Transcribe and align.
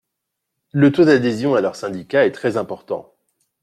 Le 0.71 0.91
taux 0.91 1.05
d’adhésion 1.05 1.53
à 1.53 1.61
leurs 1.61 1.75
syndicats 1.75 2.25
est 2.25 2.31
très 2.31 2.57
important. 2.57 3.13